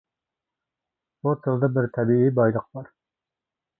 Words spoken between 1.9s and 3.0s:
تەبىئىي بايلىق بار.